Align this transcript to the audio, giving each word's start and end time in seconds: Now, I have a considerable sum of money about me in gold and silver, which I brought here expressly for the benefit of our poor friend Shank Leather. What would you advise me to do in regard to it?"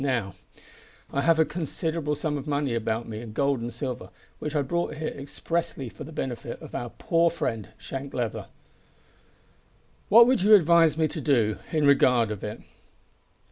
Now, 0.03 0.33
I 1.13 1.21
have 1.21 1.37
a 1.37 1.45
considerable 1.45 2.15
sum 2.15 2.35
of 2.35 2.47
money 2.47 2.73
about 2.73 3.07
me 3.07 3.21
in 3.21 3.33
gold 3.33 3.61
and 3.61 3.71
silver, 3.71 4.09
which 4.39 4.55
I 4.55 4.63
brought 4.63 4.95
here 4.95 5.13
expressly 5.15 5.89
for 5.89 6.03
the 6.05 6.11
benefit 6.11 6.59
of 6.59 6.73
our 6.73 6.89
poor 6.89 7.29
friend 7.29 7.69
Shank 7.77 8.11
Leather. 8.11 8.47
What 10.09 10.25
would 10.25 10.41
you 10.41 10.55
advise 10.55 10.97
me 10.97 11.07
to 11.07 11.21
do 11.21 11.59
in 11.71 11.85
regard 11.85 12.29
to 12.29 12.47
it?" 12.47 12.61